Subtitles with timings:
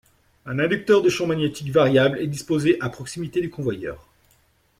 [0.47, 4.09] Un inducteur de champ magnétique variable est disposé à proximité du convoyeur.